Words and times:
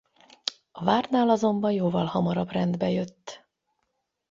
A 0.71 0.83
vártnál 0.83 1.29
azonban 1.29 1.71
jóval 1.71 2.05
hamarabb 2.05 2.51
rendbe 2.51 2.89
jött. 2.89 3.45